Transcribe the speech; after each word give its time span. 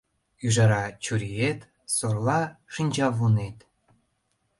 Ӱжара— 0.45 0.83
чуриет, 1.03 1.59
сорла— 1.95 2.41
шинчавунет. 2.73 3.57